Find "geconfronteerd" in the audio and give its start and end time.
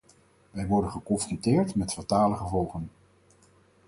0.91-1.75